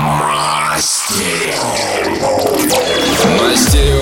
[0.00, 1.60] Мастерио
[2.68, 3.99] by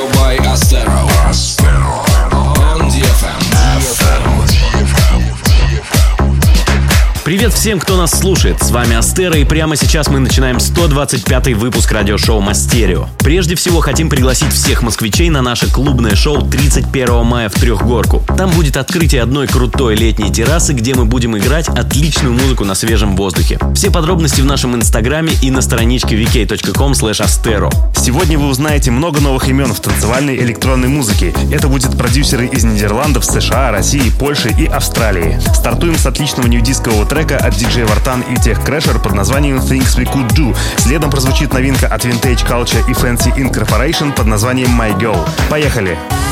[7.49, 8.63] Привет всем, кто нас слушает.
[8.63, 13.07] С вами Астера, и прямо сейчас мы начинаем 125-й выпуск радиошоу Мастерио.
[13.21, 18.23] Прежде всего, хотим пригласить всех москвичей на наше клубное шоу 31 мая в Трехгорку.
[18.37, 23.17] Там будет открытие одной крутой летней террасы, где мы будем играть отличную музыку на свежем
[23.17, 23.59] воздухе.
[23.75, 27.73] Все подробности в нашем инстаграме и на страничке vk.com astero.
[27.97, 31.33] Сегодня вы узнаете много новых имен в танцевальной электронной музыке.
[31.51, 35.41] Это будут продюсеры из Нидерландов, США, России, Польши и Австралии.
[35.55, 40.05] Стартуем с отличного нью-дискового трека от DJ Вартан и Тех Crasher под названием Things We
[40.05, 40.57] Could Do.
[40.79, 45.29] Следом прозвучит новинка от Vintage Culture и Fancy Incorporation под названием My Girl.
[45.49, 45.97] Поехали!
[45.97, 46.28] Under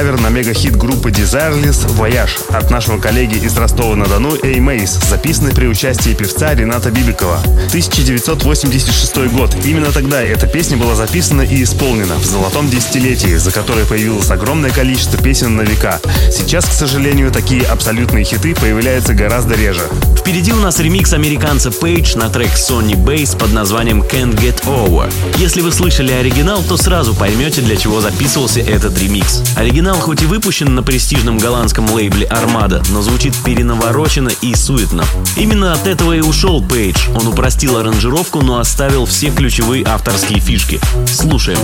[0.00, 5.66] кавер на мега-хит группы Desireless «Voyage» от нашего коллеги из Ростова-на-Дону Эй Мейс, записанный при
[5.66, 7.38] участии певца Рената Бибикова.
[7.68, 9.56] 1986 год.
[9.64, 14.70] Именно тогда эта песня была записана и исполнена в золотом десятилетии, за которое появилось огромное
[14.70, 16.00] количество песен на века.
[16.30, 19.88] Сейчас, к сожалению, такие абсолютные хиты появляются гораздо реже.
[20.16, 25.12] Впереди у нас ремикс американца Page на трек Sony Bass под названием Can't Get Over.
[25.38, 29.42] Если вы слышали оригинал, то сразу поймете, для чего записывался этот ремикс.
[29.56, 35.04] Оригинал хоть и выпущен на престижном голландском лейбле Armada, но звучит перенавороченно и суетно.
[35.36, 37.08] Именно от этого и ушел Пейдж.
[37.14, 40.80] Он упростил аранжировку, но оставил все ключевые авторские фишки.
[41.06, 41.58] Слушаем.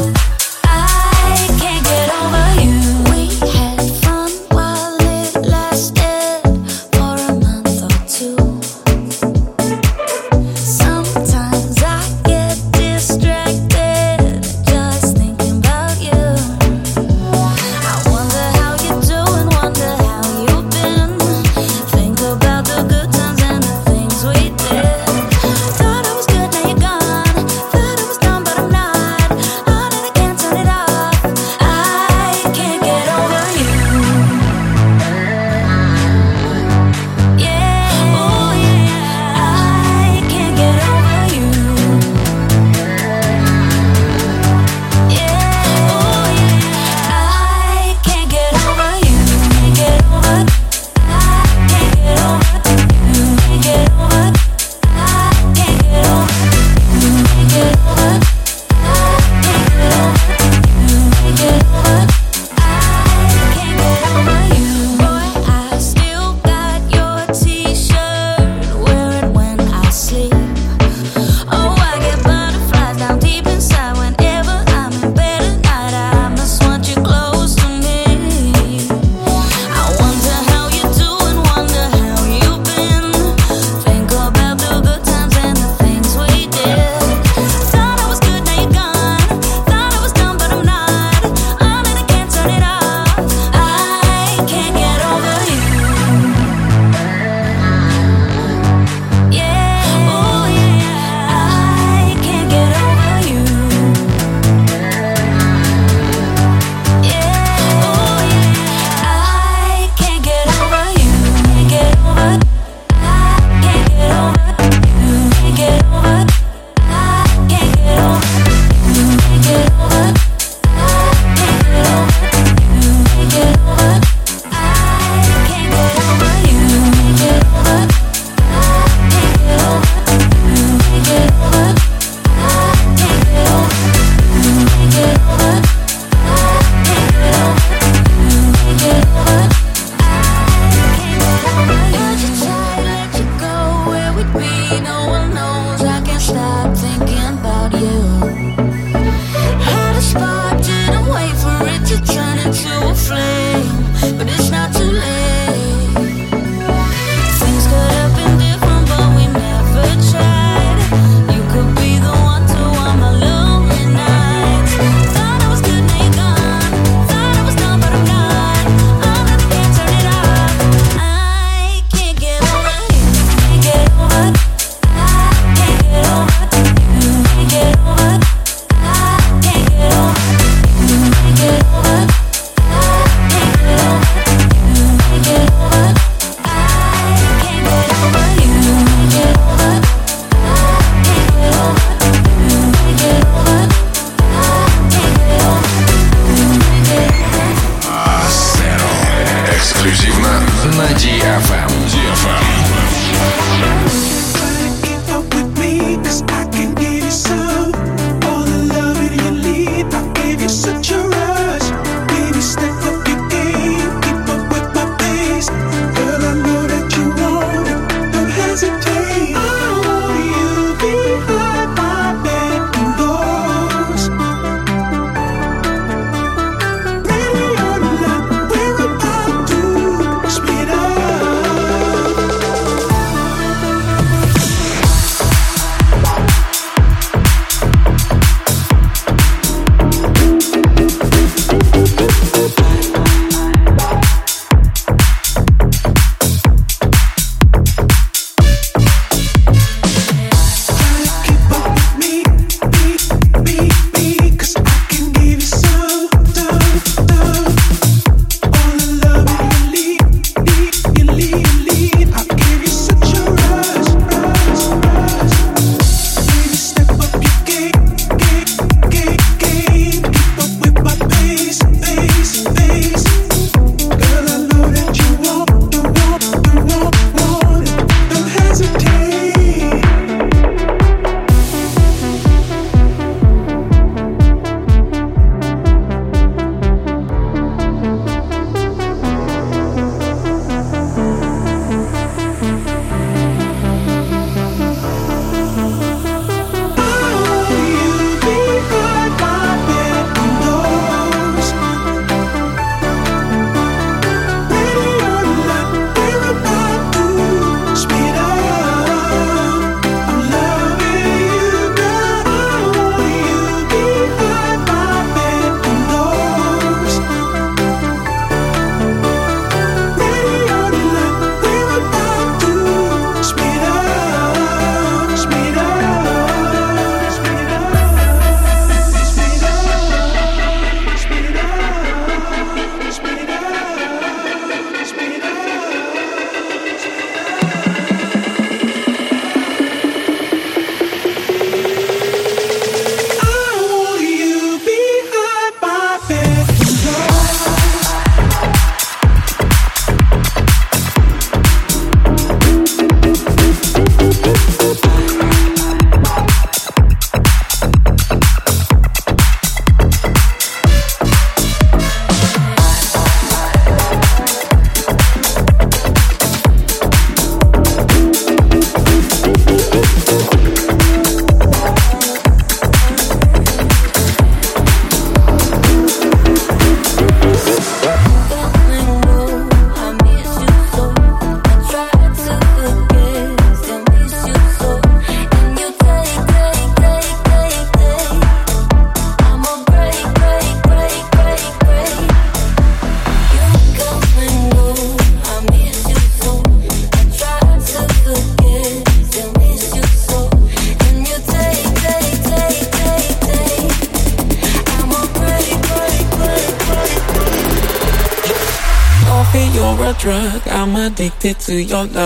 [411.46, 412.05] To your love.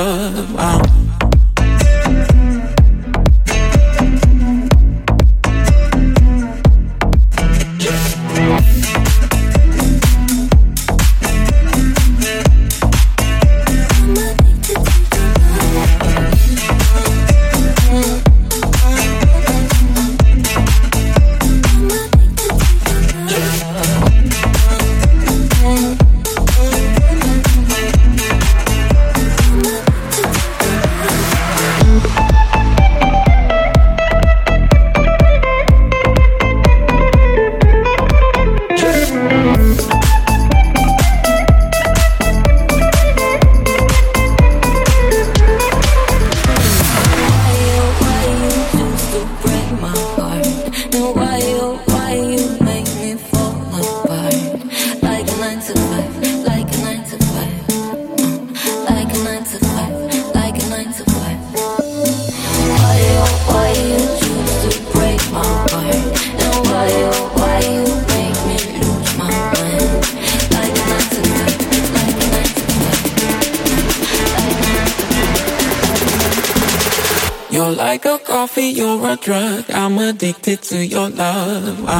[81.20, 81.99] Love.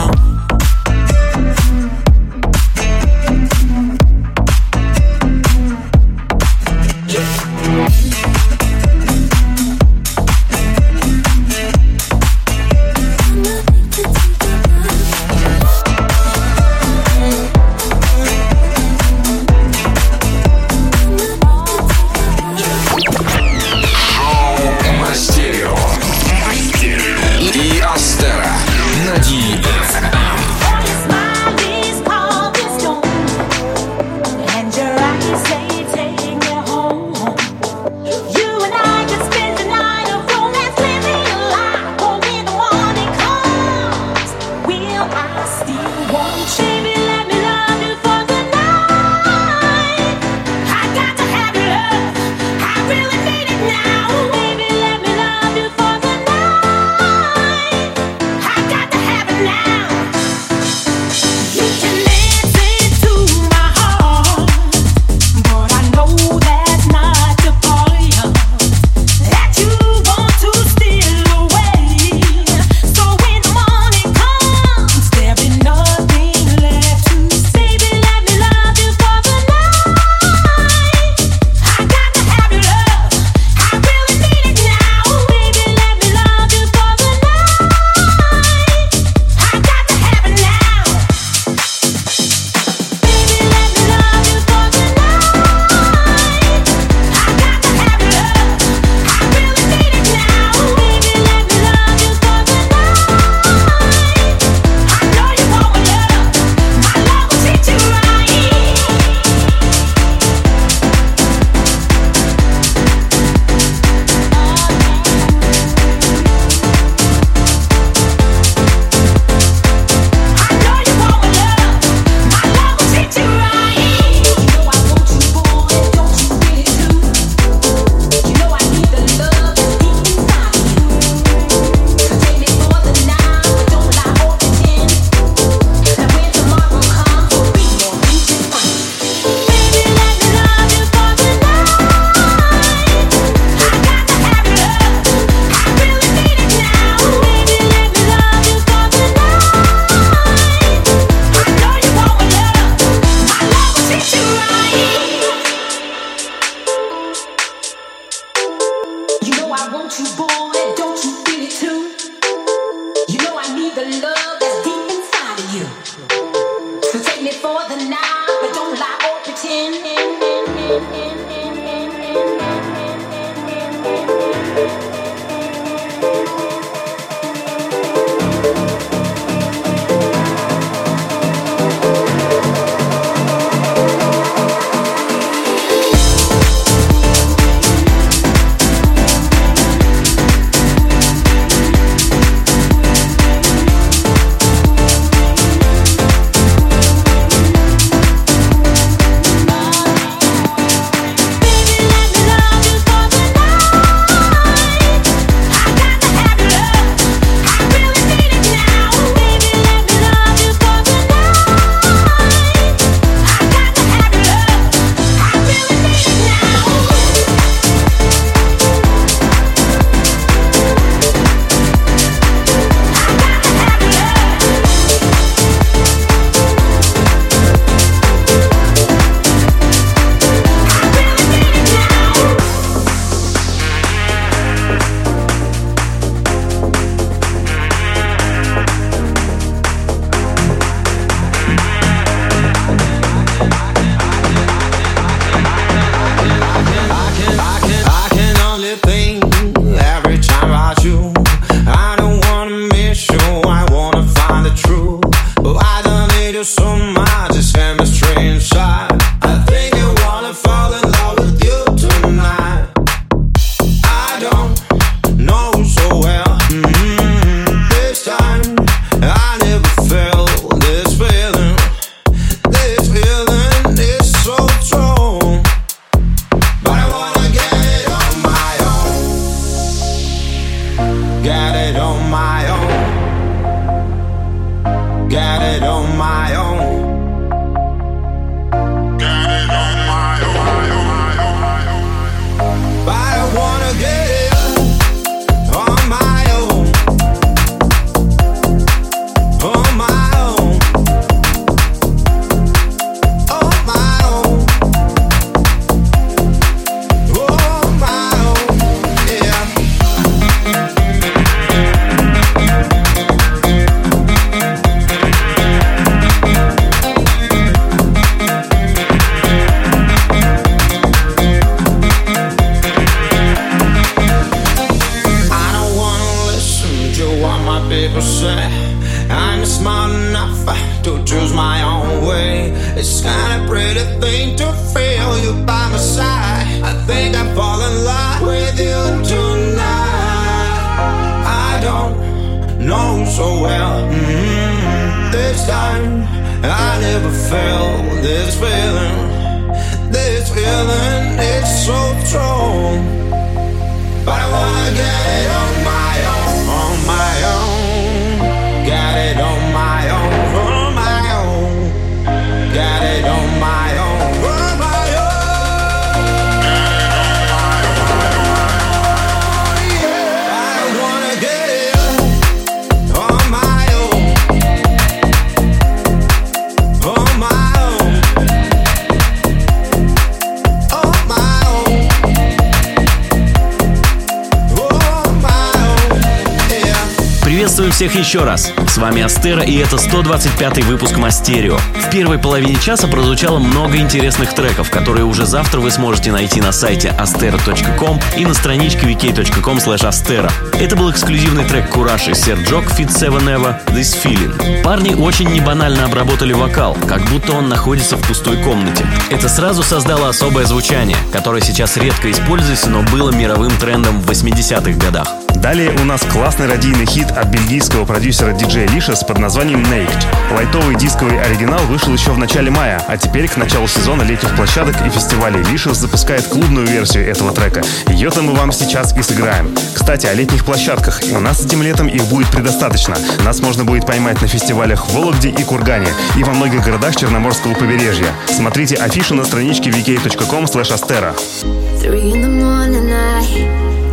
[387.80, 388.52] Всех еще раз.
[388.68, 391.56] С вами Астера и это 125 выпуск Мастерио.
[391.56, 396.52] В первой половине часа прозвучало много интересных треков, которые уже завтра вы сможете найти на
[396.52, 400.30] сайте astera.com и на страничке vk.com astera.
[400.60, 404.62] Это был эксклюзивный трек Кураж и Серджок Fit Seven Ever This Feeling.
[404.62, 408.86] Парни очень небанально обработали вокал, как будто он находится в пустой комнате.
[409.08, 414.72] Это сразу создало особое звучание, которое сейчас редко используется, но было мировым трендом в 80-х
[414.72, 415.08] годах.
[415.40, 420.04] Далее у нас классный радийный хит от бельгийского продюсера диджея Licious под названием Naked.
[420.35, 424.76] Лайтовый дисковый оригинал вышел еще в начале мая, а теперь к началу сезона летних площадок
[424.87, 427.62] и фестивалей Licious запускает клубную версию этого трека.
[427.88, 429.54] Ее-то мы вам сейчас и сыграем.
[429.74, 431.00] Кстати, о летних площадках.
[431.12, 432.96] У нас этим летом их будет предостаточно.
[433.24, 437.54] Нас можно будет поймать на фестивалях в Вологде и Кургане и во многих городах Черноморского
[437.54, 438.12] побережья.
[438.28, 441.14] Смотрите афишу на страничке vk.com astera.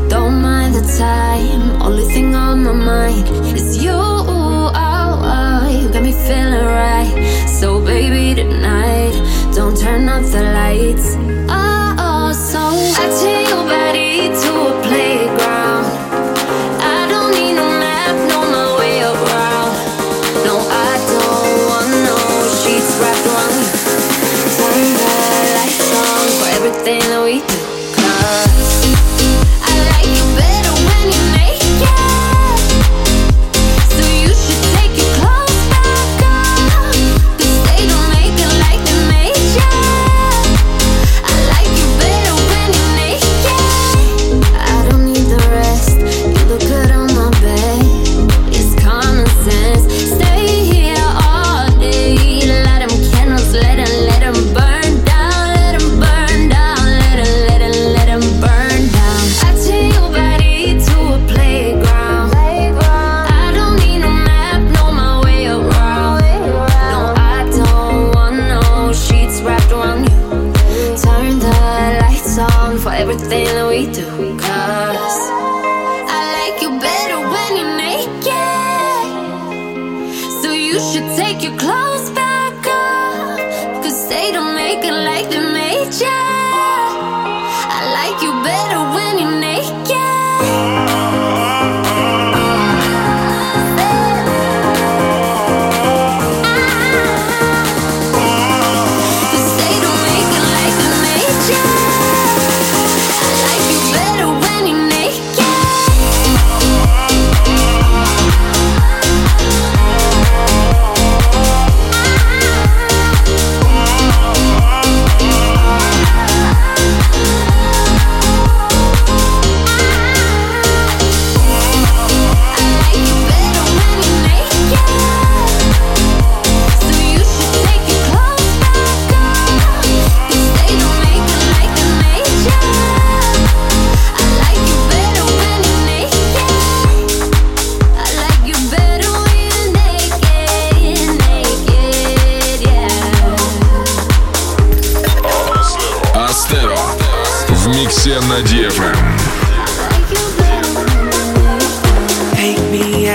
[0.10, 1.82] Don't mind the time.
[1.82, 3.92] Only thing on my mind is you.
[3.92, 7.48] Oh, oh, you got me feeling right.
[7.48, 9.16] So, baby, tonight,
[9.54, 11.16] don't turn off the lights.
[11.50, 13.47] Oh, oh so I take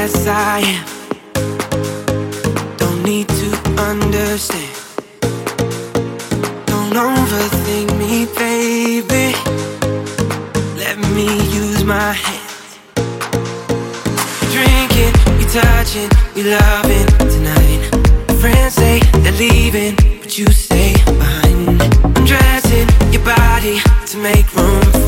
[0.02, 0.86] as I am.
[2.76, 3.48] Don't need to
[3.90, 4.74] understand.
[6.66, 9.26] Don't overthink me, baby.
[10.82, 11.28] Let me
[11.62, 12.68] use my hands.
[14.54, 17.82] Drinking, we touching, we loving tonight.
[18.40, 21.80] Friends say they're leaving, but you stay behind.
[22.16, 23.78] I'm dressing your body
[24.10, 25.01] to make room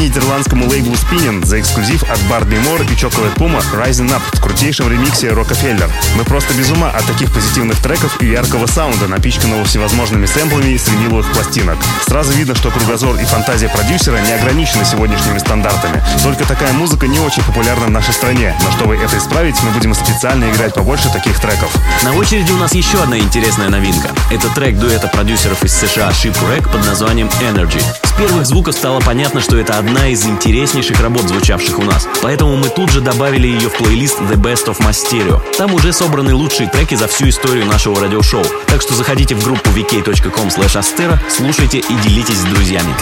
[0.00, 4.90] нидерландскому лейблу Spinning за эксклюзив от Барби Мор и Chocolate Puma Rising Up в крутейшем
[4.90, 5.90] ремиксе Rockefeller.
[6.16, 10.88] Мы просто без ума от таких позитивных треков и яркого саунда, напичканного всевозможными сэмплами с
[10.88, 11.76] виниловых пластинок.
[12.06, 16.02] Сразу видно, что кругозор и фантазия продюсера не ограничены сегодняшними стандартами.
[16.22, 19.94] Только такая музыка не очень популярна в нашей стране, но чтобы это исправить, мы будем
[19.94, 21.70] специально играть побольше таких треков.
[22.02, 24.08] На очереди у нас еще одна интересная новинка.
[24.30, 27.82] Это трек дуэта продюсеров из США Shipwreck под названием Energy.
[28.04, 32.08] С первых звуков стало понятно, что это одна из интереснейших работ, звучавших у нас.
[32.22, 35.40] Поэтому мы тут же добавили ее в плейлист The Best of My Stereo.
[35.56, 38.44] Там уже собраны лучшие треки за всю историю нашего радиошоу.
[38.66, 42.94] Так что заходите в группу vk.com astera, слушайте и делитесь с друзьями.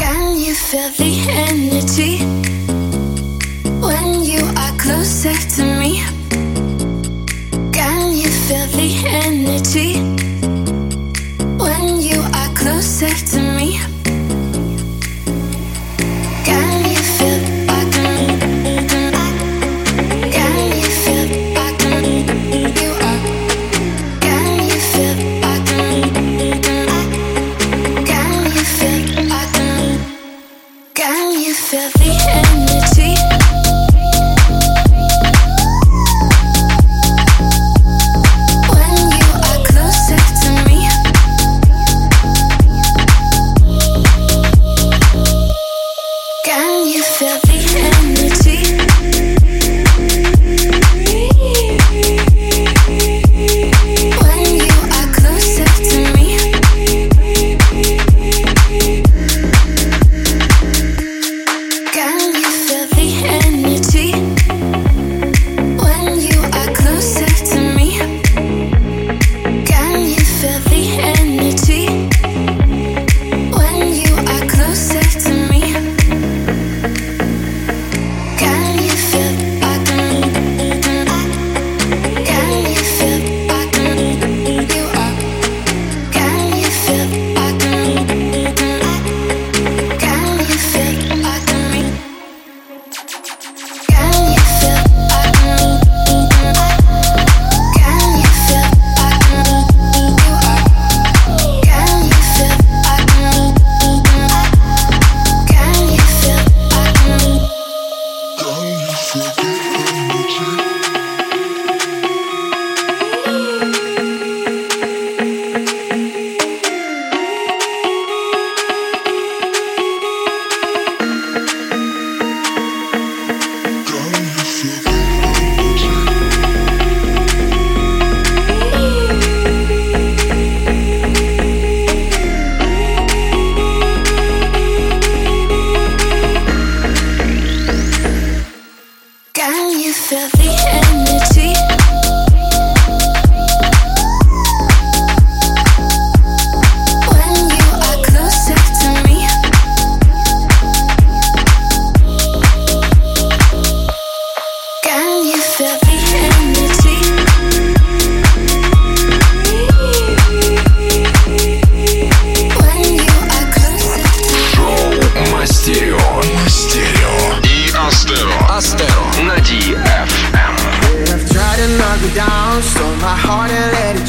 [0.68, 0.90] Feel
[8.72, 9.94] the energy
[11.58, 13.57] when you are closer to me?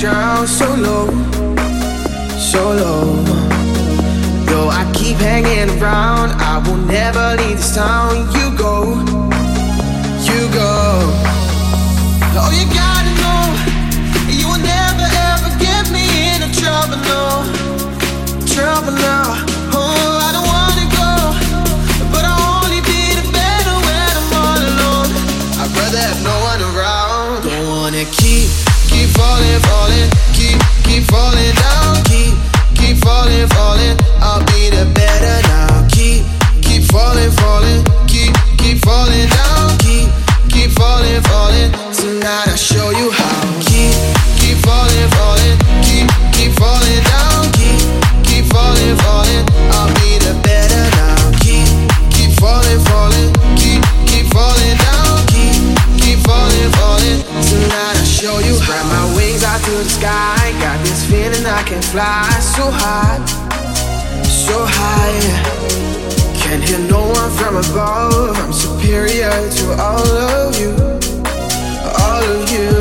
[0.09, 1.07] Drown so low,
[2.51, 3.23] so low.
[4.49, 8.15] Though I keep hanging around, I will never leave this town.
[8.35, 8.75] You go,
[10.29, 10.73] you go.
[12.41, 13.43] Oh, you gotta know,
[14.37, 17.23] you will never ever get me into trouble, no,
[18.47, 19.48] trouble now.
[61.69, 63.23] Can fly so high,
[64.23, 65.19] so high.
[66.33, 68.35] Can't hear no one from above.
[68.37, 70.71] I'm superior to all of you,
[72.01, 72.78] all of you.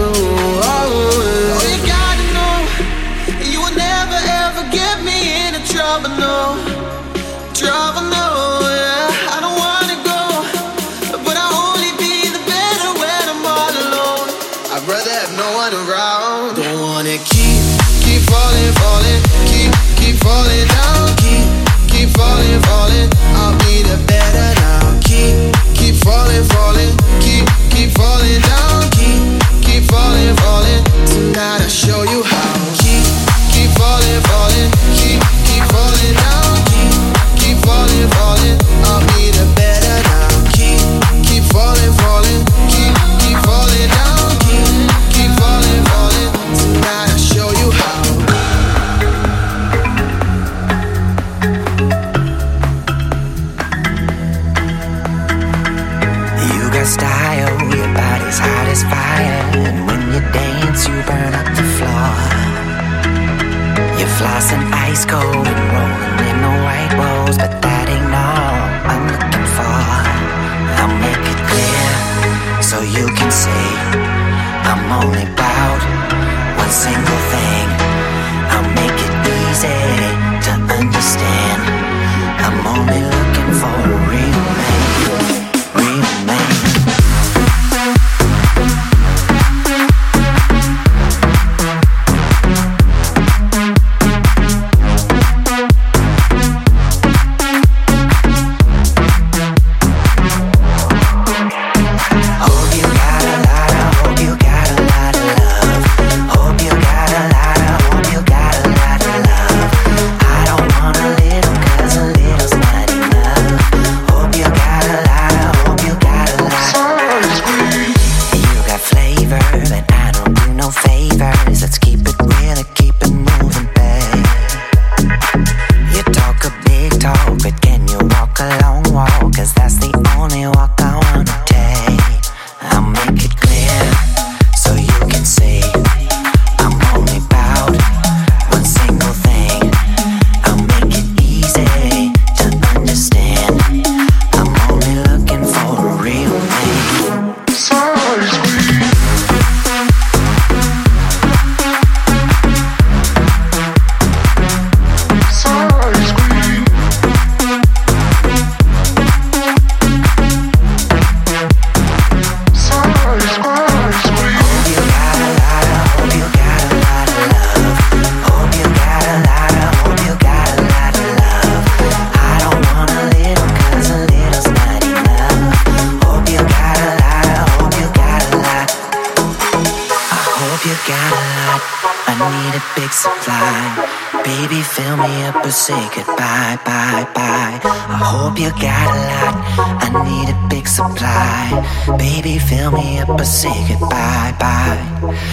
[192.79, 194.79] me up and say goodbye, bye.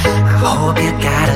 [0.06, 1.34] I hope you got a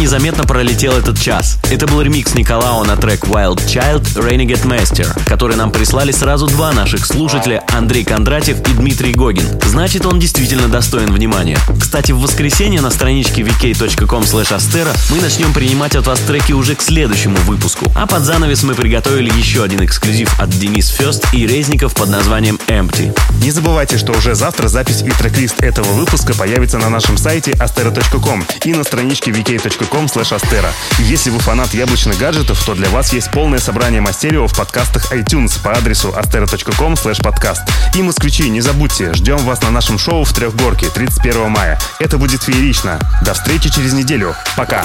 [0.00, 1.58] незаметно пролетел этот час.
[1.70, 6.72] Это был ремикс Николао на трек Wild Child Renegade Master, который нам прислали сразу два
[6.72, 9.44] наших слушателя Андрей Кондратьев и Дмитрий Гогин.
[9.62, 11.58] Значит, он действительно достоин внимания.
[11.78, 16.82] Кстати, в воскресенье на страничке vk.com astera мы начнем принимать от вас треки уже к
[16.82, 17.92] следующему выпуску.
[17.94, 22.58] А под занавес мы приготовили еще один эксклюзив от Денис Фест и Резников под названием
[22.68, 23.14] Empty.
[23.42, 28.46] Не забывайте, что уже завтра запись и трек-лист этого выпуска появится на нашем сайте astera.com
[28.64, 30.72] и на страничке vk.com astera.
[30.98, 35.60] Если вы фанат яблочных гаджетов, то для вас есть полное собрание мастерио в подкастах iTunes
[35.62, 37.60] по адресу astera.com podcast.
[37.94, 41.78] И москвичи, не забудьте, ждем вас на нашем шоу в Трехгорке 31 мая.
[41.98, 42.98] Это будет феерично.
[43.22, 44.34] До встречи через неделю.
[44.56, 44.84] Пока.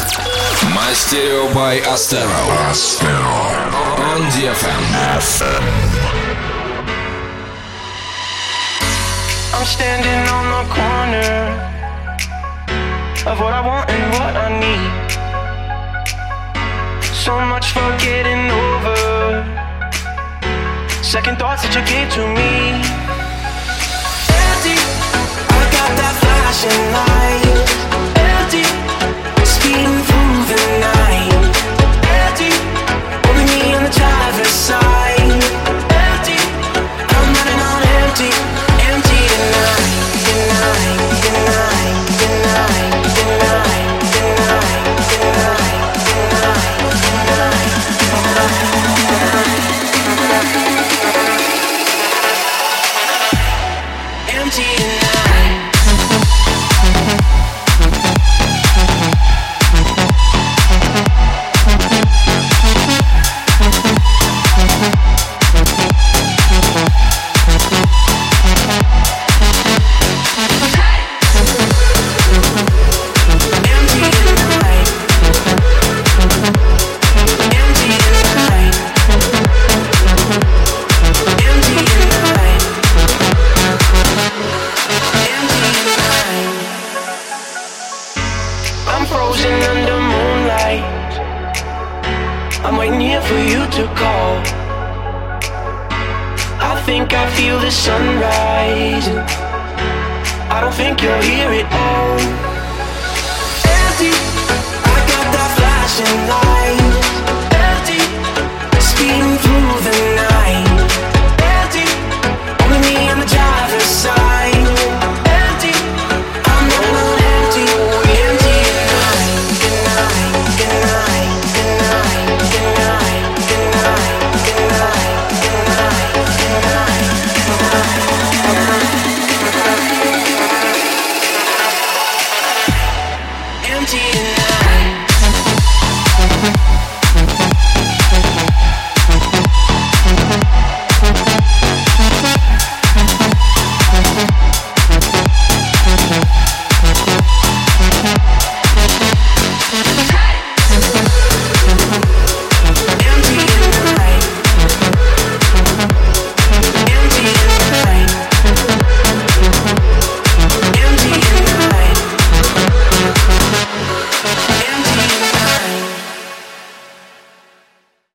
[0.74, 2.26] Мастерио by Astero.
[3.98, 4.82] On DFM.
[9.54, 11.75] I'm standing on the corner
[13.28, 14.92] of what I want and what I need.
[17.26, 18.96] So much for getting over.
[21.02, 22.78] Second thoughts that you gave to me.
[24.30, 24.78] Empty,
[25.58, 27.95] I got that flashing light.